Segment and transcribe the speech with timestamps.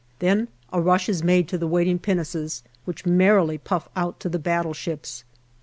[0.17, 4.39] Then a rush is made to the waiting pinnaces, which merrily puff out to the
[4.39, 5.23] battleships.